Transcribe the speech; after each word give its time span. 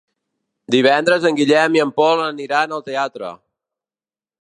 Divendres 0.75 1.27
en 1.31 1.37
Guillem 1.41 1.77
i 1.79 1.83
en 1.85 1.93
Pol 2.01 2.25
aniran 2.31 2.77
al 2.79 2.85
teatre. 2.91 3.35